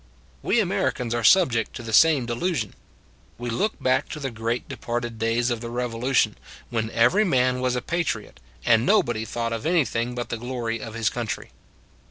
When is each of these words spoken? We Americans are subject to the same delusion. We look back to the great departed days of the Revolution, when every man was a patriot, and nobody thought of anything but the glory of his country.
We 0.41 0.59
Americans 0.59 1.13
are 1.13 1.23
subject 1.23 1.75
to 1.75 1.83
the 1.83 1.93
same 1.93 2.25
delusion. 2.25 2.73
We 3.37 3.51
look 3.51 3.79
back 3.79 4.09
to 4.09 4.19
the 4.19 4.31
great 4.31 4.67
departed 4.67 5.19
days 5.19 5.51
of 5.51 5.61
the 5.61 5.69
Revolution, 5.69 6.39
when 6.71 6.89
every 6.89 7.23
man 7.23 7.59
was 7.61 7.75
a 7.75 7.83
patriot, 7.83 8.39
and 8.65 8.83
nobody 8.83 9.25
thought 9.25 9.53
of 9.53 9.63
anything 9.63 10.15
but 10.15 10.29
the 10.29 10.37
glory 10.41 10.79
of 10.81 10.95
his 10.95 11.11
country. 11.11 11.51